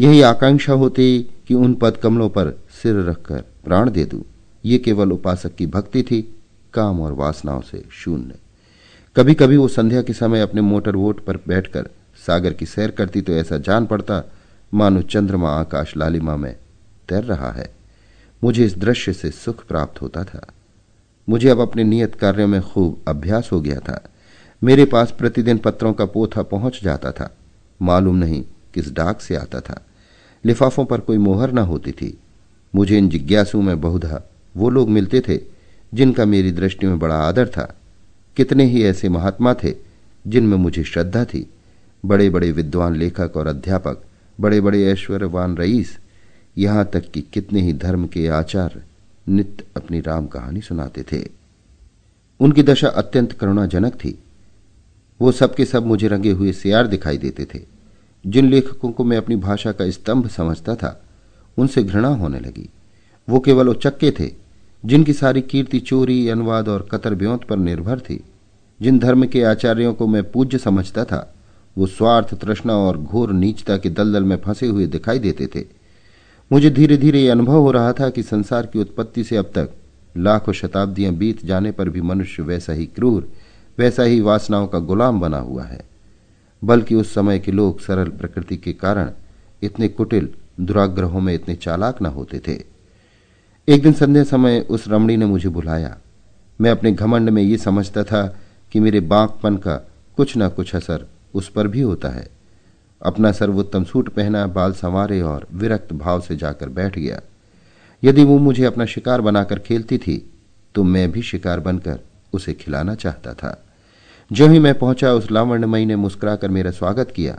[0.00, 4.22] यही आकांक्षा होती कि उन पद कमलों पर सिर रखकर प्राण दे दूँ।
[4.64, 6.22] ये केवल उपासक की भक्ति थी,
[6.74, 8.34] काम और वासनाओं से शून्य।
[9.16, 11.88] कभी कभी वो संध्या के समय अपने मोटर वोट पर बैठकर
[12.26, 14.32] सागर की सैर करती तो ऐसा जान पड़ता
[14.74, 16.56] मानो चंद्रमा आकाश लालिमा में
[17.08, 17.74] तैर रहा है।
[18.44, 20.46] मुझे इस दृश्य से सुख प्राप्त होता था।
[21.28, 24.04] मुझे अब अपने नियत कार्यों में खूब अभ्यास हो गया था।
[24.64, 27.36] मेरे पास प्रतिदिन पत्रों का पोथा पहुँच जाता था।
[27.82, 29.86] मालूम नहीं किस डाक से आता था।
[30.44, 32.18] लिफाफों पर कोई मोहर न होती थी।
[32.74, 34.22] मुझे इन जिज्ञासु में बहुधा
[34.56, 35.40] वो लोग मिलते थे
[35.94, 37.76] जिनका मेरी दृष्टि में बड़ा आदर था।
[38.36, 39.74] कितने ही ऐसे महात्मा थे
[40.26, 41.50] जिनमें मुझे श्रद्धा थी।
[42.06, 44.02] बड़े बड़े विद्वान लेखक और अध्यापक
[44.40, 45.98] बड़े बड़े ऐश्वर्यवान रईस,
[46.58, 48.82] यहाँ तक कि कितने ही धर्म के आचार्य
[49.28, 51.28] नित्य अपनी राम कहानी सुनाते थे।
[52.40, 54.18] उनकी दशा अत्यंत करुणाजनक थी।
[55.20, 57.60] वो सबके सब मुझे रंगे हुए सियार दिखाई देते थे।
[58.26, 61.02] जिन लेखकों को मैं अपनी भाषा का स्तंभ समझता था,
[61.58, 62.68] उनसे घृणा होने लगी।
[63.28, 64.30] वो केवल उचक्के थे,
[64.84, 68.24] जिनकी सारी कीर्ति चोरी, अनुवाद और कतर ब्योंत पर निर्भर थी।
[68.82, 71.31] जिन धर्म के आचार्यों को मैं पूज्य समझता था
[71.78, 75.64] वो स्वार्थ तृष्णा और घोर नीचता के दलदल में फंसे हुए दिखाई देते थे।
[76.52, 79.70] मुझे धीरे धीरे यह अनुभव हो रहा था कि संसार की उत्पत्ति से अब तक
[80.16, 83.28] लाखों शताब्दियाँ बीत जाने पर भी मनुष्य वैसा ही क्रूर,
[83.78, 85.84] वैसा ही वासनाओं का गुलाम बना हुआ है।
[86.64, 89.10] बल्कि उस समय के लोग सरल प्रकृति के कारण
[89.62, 90.28] इतने कुटिल,
[90.60, 92.64] दुराग्रहों में इतने चालाक न होते थे।
[93.68, 95.98] एक दिन संध्या समय उस रमणी ने मुझे बुलाया।
[96.60, 98.38] मैं अपने घमंड में ये समझता था
[98.72, 99.76] कि मेरे बांकपन का
[100.16, 102.26] कुछ न कुछ असर उस पर भी होता है।
[103.00, 107.20] अपना सर्वोत्तम सूट पहना, बाल संवारे और विरक्त भाव से जाकर बैठ गया।
[108.02, 110.16] यदि वो मुझे अपना शिकार बनाकर खेलती थी
[110.74, 111.98] तो मैं भी शिकार बनकर
[112.32, 113.58] उसे खिलाना चाहता था।
[114.30, 117.38] जो ही मैं पहुँचा, उस लावण्यमयी ने मुस्कुराकर मेरा स्वागत किया,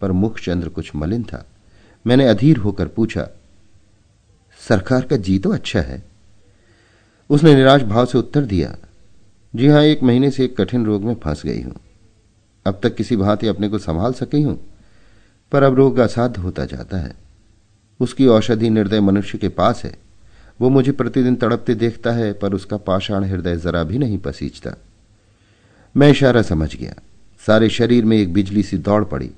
[0.00, 1.44] पर मुखचंद्र कुछ मलिन था।
[2.04, 3.26] मैंने अधीर होकर पूछा,
[4.60, 6.02] सरकार का जी तो अच्छा है?
[7.30, 8.74] उसने निराश भाव से उत्तर दिया,
[9.54, 11.74] जी हाँ, एक महीने से एक कठिन रोग में फंस गई हूँ।
[12.66, 14.60] अब तक किसी भांति अपने को संभाल सकी हूँ।
[15.52, 17.12] पर अब रोग असाध्य होता जाता है।
[18.00, 19.96] उसकी औषधि निर्दय मनुष्य के पास है।
[20.60, 24.74] वो मुझे प्रतिदिन तड़पते देखता है, पर उसका पाषाण हृदय जरा भी नहीं पसीजता।
[25.96, 26.94] मैं इशारा समझ गया।
[27.46, 29.30] सारे शरीर में एक बिजली सी दौड़ पड़ी।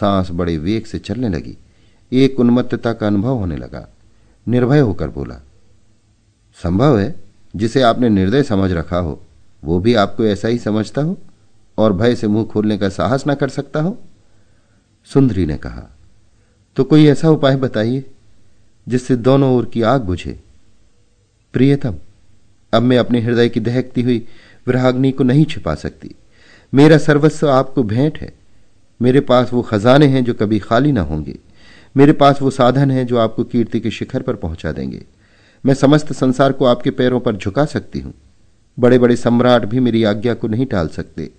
[0.00, 1.56] सांस बड़े वेग से चलने लगी।
[2.12, 3.88] एक उन्मत्तता का अनुभव होने लगा।
[4.48, 5.34] निर्भय होकर बोला,
[6.62, 7.14] संभव है,
[7.56, 9.22] जिसे आपने निर्दय समझ रखा हो,
[9.64, 11.18] वो भी आपको ऐसा ही समझता हो?
[11.80, 13.98] और भय से मुँह खोलने का साहस ना कर सकता हो?
[15.10, 15.88] सुंदरी ने कहा
[16.76, 18.04] तो कोई ऐसा उपाय बताइए
[18.86, 20.38] जिससे दोनों ओर की आग बुझे?
[21.54, 21.94] प्रियतम,
[22.72, 24.18] अब मैं अपने हृदय की दहकती हुई
[24.66, 26.14] विराग्नि को नहीं छिपा सकती।
[26.72, 28.32] मेरा सर्वस्व आपको भेंट है।
[29.00, 31.38] मेरे पास वो खजाने हैं जो कभी खाली ना होंगे।
[31.96, 35.02] मेरे पास वो साधन हैं जो आपको कीर्ति के शिखर पर पहुँचा देंगे।
[35.64, 38.14] मैं समस्त संसार को आपके पैरों पर झुका सकती हूँ।
[38.78, 41.30] बड़े बड़े सम्राट भी मेरी आज्ञा को नहीं टाल सकते।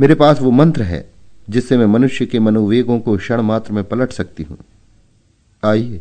[0.00, 1.10] मेरे पास वो मंत्र है,
[1.50, 4.58] जिससे मैं मनुष्य के मनोवेगों को क्षण मात्र में पलट सकती हूँ।
[5.64, 6.00] आइए,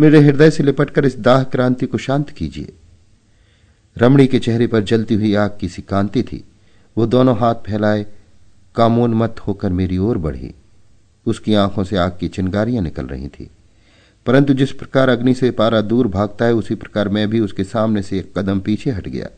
[0.00, 2.72] मेरे हृदय से लिपटकर इस दाह क्रांति को शांत कीजिए।
[3.98, 6.44] रमणी के चेहरे पर जलती हुई आग की सी कांति थी।
[6.96, 8.06] वो दोनों हाथ फैलाए
[8.74, 10.54] कामोन्मत होकर मेरी ओर बढ़ी।
[11.26, 13.50] उसकी आँखों से आग की चिंगारियाँ निकल रही थी।
[14.26, 18.02] परंतु जिस प्रकार अग्नि से पारा दूर भागता है, उसी प्रकार मैं भी उसके सामने
[18.02, 19.28] से एक कदम पीछे हट गया।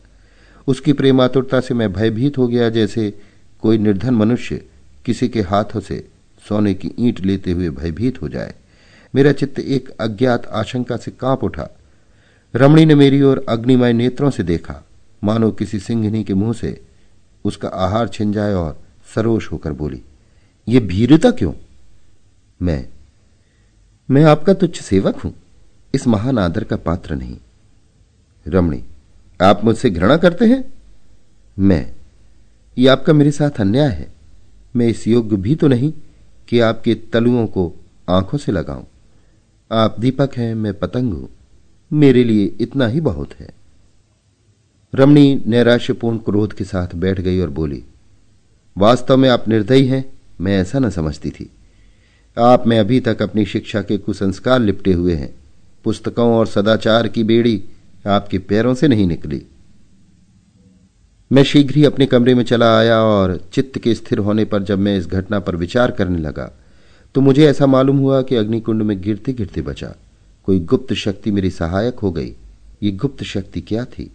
[0.67, 3.19] उसकी प्रेमातुरता से मैं भयभीत हो गया, जैसे
[3.61, 4.65] कोई निर्धन मनुष्य
[5.05, 6.07] किसी के हाथों से
[6.49, 8.53] सोने की ईंट लेते हुए भयभीत हो जाए।
[9.15, 11.67] मेरा चित्त एक अज्ञात आशंका से काँप उठा।
[12.55, 14.83] रमणी ने मेरी ओर अग्निमय नेत्रों से देखा।
[15.23, 16.81] मानो किसी सिंहनी के मुँह से
[17.45, 18.79] उसका आहार छिन जाए और
[19.15, 20.01] सरोश होकर बोली,
[20.67, 21.53] ये भीरता क्यों?
[22.61, 22.87] मैं
[24.09, 25.33] मैं आपका तुच्छ सेवक हूँ।
[25.95, 27.37] इस महान आदर का पात्र नहीं।
[28.47, 28.83] रमणी,
[29.41, 30.63] आप मुझसे घृणा करते हैं?
[31.59, 31.91] मैं
[32.77, 34.11] ये आपका मेरे साथ अन्याय है।
[34.75, 35.93] मैं इस योग्य भी तो नहीं
[36.49, 37.71] कि आपके तलुओं को
[38.09, 38.85] आँखों से लगाऊँ।
[39.71, 41.29] आप दीपक हैं, मैं पतंग हूँ।
[41.91, 43.49] मेरे लिए इतना ही बहुत है।
[44.95, 47.83] रमणी नैराश्यपूर्ण क्रोध के साथ बैठ गई और बोली,
[48.77, 50.05] वास्तव में आप निर्दयी हैं,
[50.41, 51.49] मैं ऐसा न समझती थी।
[52.37, 55.33] आप में अभी तक अपनी शिक्षा के कुसंस्कार लिपटे हुए हैं।
[55.83, 57.63] पुस्तकों और सदाचार की बेड़ी
[58.07, 59.45] आपके पैरों से नहीं निकली।
[61.31, 64.79] मैं शीघ्र ही अपने कमरे में चला आया और चित्त के स्थिर होने पर जब
[64.79, 66.51] मैं इस घटना पर विचार करने लगा
[67.15, 69.95] तो मुझे ऐसा मालूम हुआ कि अग्निकुंड में गिरते गिरते बचा।
[70.45, 72.35] कोई गुप्त शक्ति मेरी सहायक हो गई।
[72.83, 74.11] ये गुप्त शक्ति क्या थी?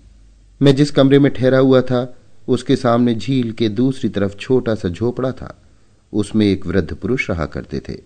[0.62, 2.16] मैं जिस कमरे में ठहरा हुआ था,
[2.48, 5.62] उसके सामने झील के दूसरी तरफ़ छोटा सा झोपड़ा था।
[6.12, 7.98] उसमें एक वृद्ध पुरुष रहा करते थे।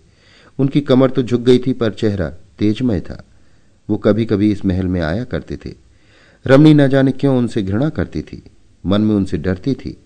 [0.59, 3.23] उनकी कमर तो झुक गई थी, पर चेहरा तेजमय था।
[3.89, 5.73] वो कभी कभी इस महल में आया करते थे।
[6.47, 8.43] रमणी न जाने क्यों उनसे घृणा करती थी।
[8.83, 9.97] मन में उनसे डरती थी।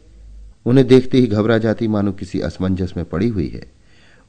[0.66, 3.66] उन्हें देखते ही घबरा जाती मानो किसी असमंजस में पड़ी हुई है।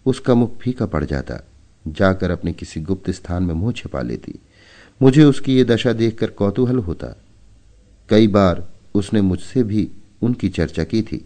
[0.07, 1.39] उसका मुख फीका पड़ जाता,
[1.85, 4.39] जाकर अपने किसी गुप्त स्थान में मुँह छिपा लेती।
[5.01, 7.15] मुझे उसकी ये दशा देखकर कौतूहल होता।
[8.09, 9.89] कई बार उसने मुझसे भी
[10.23, 11.17] उनकी चर्चा की थी,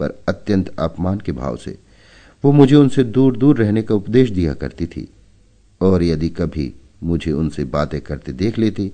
[0.00, 1.78] पर अत्यंत अपमान के भाव से।
[2.44, 5.08] वो मुझे उनसे दूर दूर रहने का उपदेश दिया करती थी,
[5.80, 8.92] और यदि कभी मुझे उनसे बातें करते देख लेती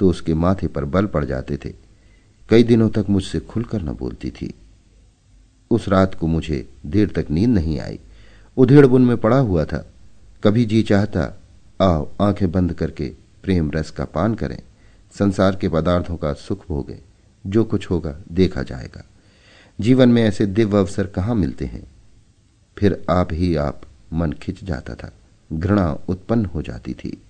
[0.00, 1.72] तो उसके माथे पर बल पड़ जाते थे।
[2.52, 4.54] कई दिनों तक मुझसे खुलकर न बोलती थी।
[5.70, 7.98] उस रात को मुझे देर तक नींद नहीं आई।
[8.56, 9.86] उधेड़ बुन में पड़ा हुआ था।
[10.44, 11.40] कभी जी चाहता,
[11.80, 13.12] आओ, आँखें बंद करके
[13.42, 14.62] प्रेम रस का पान करें।
[15.18, 16.98] संसार के पदार्थों का सुख भोगे।
[17.46, 19.04] जो कुछ होगा, देखा जाएगा।
[19.80, 21.90] जीवन में ऐसे दिव्य अवसर कहाँ मिलते हैं?
[22.78, 25.12] फिर आप ही आप मन खिंच जाता था।
[25.52, 27.22] घृणा उत्पन्न हो जाती थी।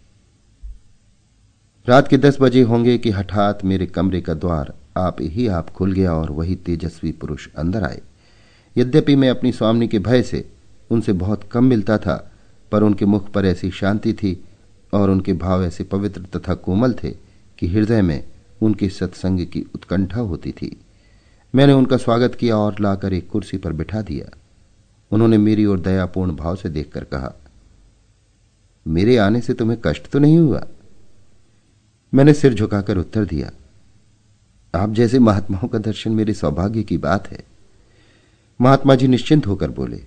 [1.87, 5.93] रात के दस बजे होंगे कि हठात मेरे कमरे का द्वार आप ही आप खुल
[5.93, 8.01] गया और वही तेजस्वी पुरुष अंदर आए।
[8.77, 10.51] यद्यपि मैं अपनी स्वामी के भय से,
[10.91, 12.33] उनसे बहुत कम मिलता था,
[12.73, 14.45] पर उनके मुख पर ऐसी शांति थी
[14.93, 17.11] और उनके भाव ऐसे पवित्र तथा कोमल थे
[17.59, 18.25] कि हृदय में
[18.63, 20.77] उनके सत्संग की उत्कंठा होती थी।
[21.55, 24.37] मैंने उनका स्वागत किया और लाकर एक कुर्सी पर बिठा दिया।
[25.11, 27.33] उन्होंने मेरी ओर दयापूर्ण भाव से देखकर कहा,
[28.87, 30.67] मेरे आने से तुम्हें कष्ट तो नहीं हुआ?
[32.15, 33.51] मैंने सिर झुकाकर उत्तर दिया
[34.75, 37.43] आप जैसे महात्माओं का दर्शन मेरे सौभाग्य की बात है।
[38.61, 40.01] महात्मा जी निश्चिंत होकर बोले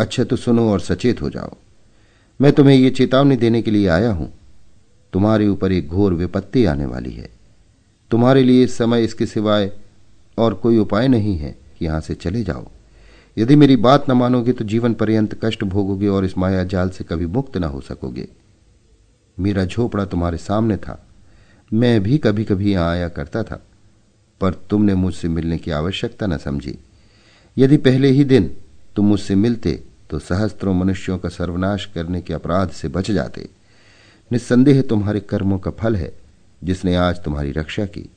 [0.00, 1.56] अच्छा तो सुनो और सचेत हो जाओ।
[2.40, 4.32] मैं तुम्हें यह चेतावनी देने के लिए आया हूँ।
[5.12, 7.28] तुम्हारे ऊपर एक घोर विपत्ति आने वाली है।
[8.10, 9.70] तुम्हारे लिए इस समय इसके सिवाय
[10.38, 12.66] और कोई उपाय नहीं है कि यहाँ से चले जाओ।
[13.36, 17.04] यदि मेरी बात न मानोगे तो जीवन पर्यंत कष्ट भोगोगे और इस माया जाल से
[17.04, 18.28] कभी मुक्त न हो सकोगे।
[19.38, 21.00] मेरा झोपड़ा तुम्हारे सामने था।
[21.72, 23.60] मैं भी कभी कभी यहाँ आया करता था,
[24.40, 26.76] पर तुमने मुझसे मिलने की आवश्यकता न समझी।
[27.56, 28.50] यदि पहले ही दिन
[28.96, 29.72] तुम मुझसे मिलते
[30.10, 33.48] तो सहस्त्रों मनुष्यों का सर्वनाश करने के अपराध से बच जाते।
[34.30, 36.12] निस्संदेह तुम्हारे कर्मों का फल है,
[36.62, 38.08] जिसने आज तुम्हारी रक्षा की।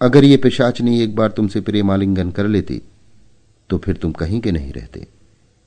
[0.00, 2.80] अगर ये पिशाचनी एक बार तुमसे प्रेमालिंगन कर लेती
[3.70, 5.06] तो फिर तुम कहीं के नहीं रहते।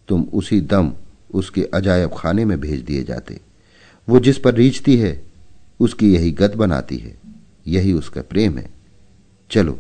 [0.10, 0.92] तुम उसी दम
[1.34, 3.40] उसके अजायब खाने में भेज दिए जाते।
[4.08, 5.12] वो जिस पर रीझती है
[5.80, 7.16] उसकी यही गत बनाती है,
[7.68, 8.70] यही उसका प्रेम है।
[9.52, 9.78] चलो,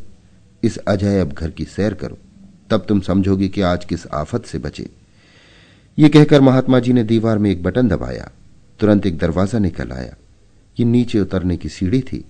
[0.64, 2.18] इस अजायब घर की सैर करो,
[2.70, 4.88] तब तुम समझोगे कि आज किस आफत से बचे।
[5.98, 8.30] ये कहकर महात्मा जी ने दीवार में एक बटन दबाया,
[8.80, 10.16] तुरंत एक दरवाज़ा निकल आया।
[10.78, 12.24] ये नीचे उतरने की सीढ़ी थी।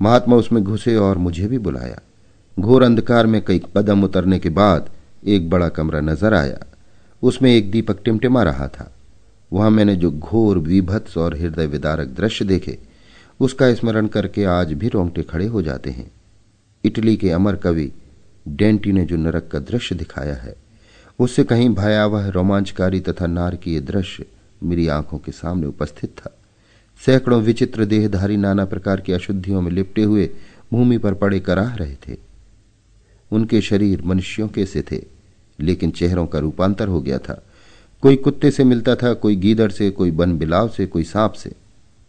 [0.00, 2.00] महात्मा उसमें घुसे और मुझे भी बुलाया।
[2.56, 4.90] घोर अंधकार में कई कदम उतरने के बाद
[5.26, 6.58] एक बड़ा कमरा नज़र आया।
[7.22, 8.90] उसमें एक दीपक टिमटिमा रहा था।
[9.52, 12.78] वहाँ मैंने जो घोर, विभत्स और हृदय विदारक दृश्य देखे
[13.40, 16.10] उसका स्मरण करके आज भी रोंगटे खड़े हो जाते हैं।
[16.84, 17.92] इटली के अमर कवि
[18.48, 20.56] डेंटी ने जो नरक का दृश्य दिखाया है,
[21.18, 24.26] उससे कहीं भयावह रोमांचकारी तथा नारकीय दृश्य
[24.62, 26.34] मेरी आँखों के सामने उपस्थित था।
[27.06, 30.30] सैकड़ों विचित्र देहधारी नाना प्रकार की अशुद्धियों में लिपटे हुए
[30.72, 32.16] भूमि पर पड़े कराह रहे थे।
[33.30, 35.02] उनके शरीर मनुष्यों के से थे,
[35.60, 37.42] लेकिन चेहरों का रूपांतर हो गया था।
[38.02, 41.52] कोई कुत्ते से मिलता था, कोई गीदड़ से, कोई बन बिलाव से, कोई सांप से।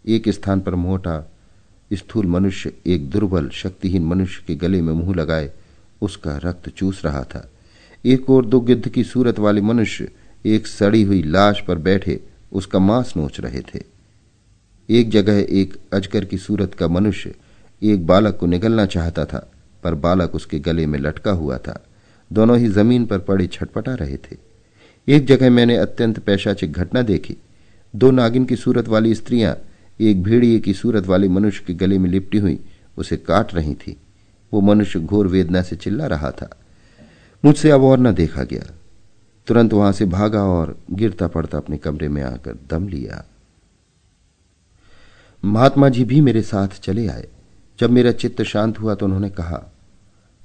[0.09, 1.31] एक स्थान पर मोटा,
[1.93, 5.51] स्थूल मनुष्य, एक दुर्बल, शक्तिहीन मनुष्य के गले में मुँह लगाए,
[6.01, 7.51] उसका रक्त चूस रहा था।
[8.05, 10.11] एक और दो गिद्ध की सूरत वाले मनुष्य,
[10.45, 13.81] एक सड़ी हुई लाश पर बैठे, उसका मांस नोच रहे थे।
[14.89, 17.35] एक जगह एक अजगर की सूरत का मनुष्य,
[17.83, 19.51] एक बालक को निगलना चाहता था,
[19.83, 21.85] पर बालक उसके गले में लटका हुआ था।
[22.33, 24.37] दोनों ही ज़मीन पर पड़े छटपटा रहे थे।
[25.07, 27.37] एक जगह मैंने अत्यंत पैशाचिक घटना देखी।
[27.95, 29.57] दो नागिन की सूरत वाली स्त्रियाँ
[29.99, 32.59] एक भेड़िए की सूरत वाले मनुष्य के गले में लिपटी हुई,
[32.97, 33.97] उसे काट रही थी।
[34.53, 36.59] वो मनुष्य घोर वेदना से चिल्ला रहा था।
[37.45, 38.73] मुझसे अब और न देखा गया।
[39.47, 43.25] तुरंत वहाँ से भागा और गिरता पड़ता अपने कमरे में आकर दम लिया।
[45.45, 47.27] महात्मा जी भी मेरे साथ चले आए।
[47.79, 49.73] जब मेरा चित्त शांत हुआ तो उन्होंने कहा,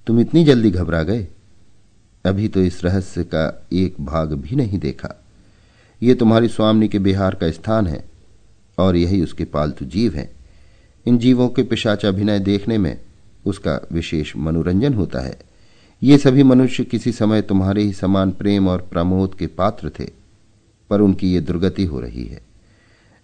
[0.07, 1.29] तुम इतनी जल्दी घबरा गए?
[2.25, 5.25] अभी तो इस रहस्य का एक भाग भी नहीं देखा।
[6.03, 8.14] ये तुम्हारी स्वामी के बिहार का स्थान है।
[8.79, 10.31] और यही उसके पालतू जीव हैं।
[11.07, 12.97] इन जीवों के पिशाच अभिनय देखने में
[13.47, 15.37] उसका विशेष मनोरंजन होता है।
[16.03, 20.09] ये सभी मनुष्य किसी समय तुम्हारे ही समान प्रेम और प्रमोद के पात्र थे,
[20.91, 22.41] पर उनकी ये दुर्गति हो रही है।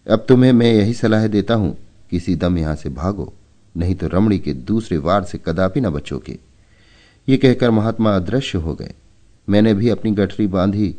[0.07, 1.77] अब तुम्हें मैं यही सलाह देता हूँ,
[2.11, 3.33] किसी दम यहाँ से भागो,
[3.75, 6.39] नहीं तो रमणी के दूसरे वार से कदापि न बचोगे।
[7.29, 8.95] ये कहकर महात्मा अदृश्य हो गए।
[9.49, 10.95] मैंने भी अपनी गठरी बांधी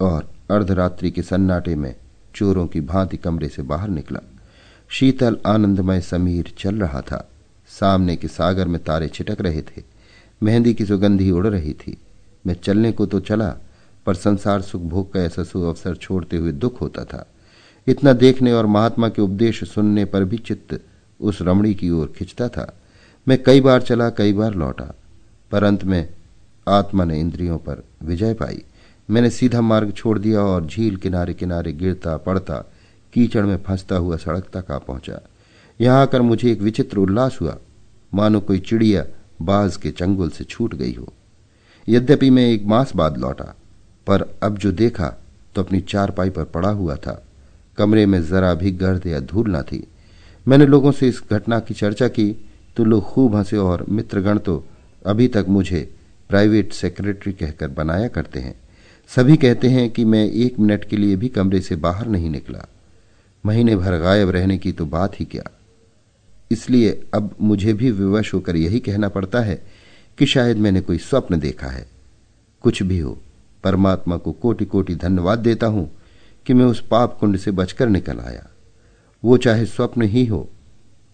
[0.00, 1.94] और अर्धरात्रि के सन्नाटे में
[2.34, 4.20] चोरों की भांति कमरे से बाहर निकला।
[4.88, 7.28] शीतल आनंदमय समीर चल रहा था।
[7.68, 9.82] सामने के सागर में तारे छिटक रहे थे।
[10.42, 11.96] मेहंदी की सुगंधी उड़ रही थी।
[12.46, 13.56] मैं चलने को तो चला,
[14.06, 17.26] पर संसार सुख भोग का ऐसा सु अवसर छोड़ते हुए दुख होता था।
[17.86, 20.80] इतना देखने और महात्मा के उपदेश सुनने पर भी चित्त
[21.20, 22.78] उस रमणी की ओर खिंचता था।
[23.28, 24.94] मैं कई बार चला, कई बार लौटा,
[25.50, 26.08] पर अंत में
[26.68, 28.62] आत्मा ने इंद्रियों पर विजय पाई।
[29.12, 32.56] मैंने सीधा मार्ग छोड़ दिया और झील किनारे किनारे गिरता पड़ता,
[33.12, 35.20] कीचड़ में फंसता हुआ सड़क तक आ पहुँचा।
[35.80, 37.56] यहाँ आकर मुझे एक विचित्र उल्लास हुआ।
[38.12, 39.04] मानो कोई चिड़िया
[39.42, 41.12] बाज के चंगुल से छूट गई हो।
[41.88, 43.54] यद्यपि मैं एक मास बाद लौटा,
[44.06, 45.14] पर अब जो देखा
[45.54, 47.22] तो अपनी चारपाई पर पड़ा हुआ था।
[47.78, 49.86] कमरे में जरा भी गर्द या धूल न थी।
[50.46, 52.30] मैंने लोगों से इस घटना की चर्चा की।
[52.76, 54.64] तो लोग खूब हंसे और मित्रगण तो
[55.06, 55.80] अभी तक मुझे
[56.30, 58.54] प्राइवेट सेक्रेटरी कहकर बनाया करते हैं।
[59.10, 62.66] सभी कहते हैं कि मैं एक मिनट के लिए भी कमरे से बाहर नहीं निकला।
[63.44, 65.50] महीने भर गायब रहने की तो बात ही क्या।
[66.50, 69.62] इसलिए अब मुझे भी विवश होकर यही कहना पड़ता है
[70.18, 71.86] कि शायद मैंने कोई स्वप्न देखा है।
[72.64, 73.18] कुछ भी हो,
[73.64, 75.90] परमात्मा को कोटि कोटि धन्यवाद देता हूँ
[76.46, 78.46] कि मैं उस पाप कुंड से बचकर निकल आया।
[79.22, 80.48] वो चाहे स्वप्न ही हो,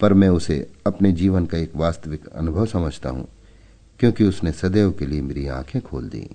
[0.00, 3.28] पर मैं उसे अपने जीवन का एक वास्तविक अनुभव समझता हूँ,
[4.00, 6.28] क्योंकि उसने सदैव के लिए मेरी आँखें खोल दी।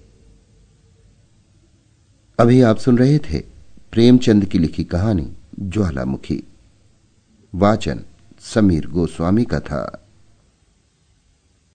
[2.39, 3.39] अभी आप सुन रहे थे
[3.91, 6.43] प्रेमचंद की लिखी कहानी ज्वालामुखी।
[7.55, 7.99] वाचन
[8.39, 10.02] समीर गोस्वामी का था।